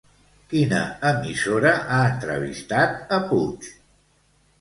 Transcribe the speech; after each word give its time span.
Quina 0.51 0.77
emissora 1.09 1.73
ha 1.97 1.99
entrevistat 2.13 3.13
a 3.19 3.21
Puig? 3.29 3.69